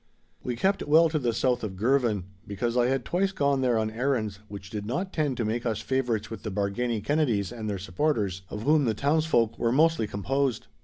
We 0.41 0.55
kept 0.55 0.81
well 0.87 1.09
to 1.09 1.19
the 1.19 1.31
south 1.31 1.63
of 1.63 1.75
Girvan, 1.75 2.23
because 2.47 2.75
I 2.75 2.87
had 2.87 3.05
twice 3.05 3.31
gone 3.31 3.61
there 3.61 3.77
on 3.77 3.91
errands 3.91 4.39
which 4.47 4.71
did 4.71 4.83
not 4.87 5.13
tend 5.13 5.37
to 5.37 5.45
make 5.45 5.63
us 5.63 5.79
favourites 5.79 6.31
with 6.31 6.41
the 6.41 6.49
Bargany 6.49 7.03
Kennedies 7.05 7.51
and 7.51 7.69
their 7.69 7.77
supporters, 7.77 8.41
of 8.49 8.63
whom 8.63 8.85
the 8.85 8.95
townsfolk 8.95 9.59
were 9.59 9.71
mostly 9.71 10.07
composed. 10.07 10.65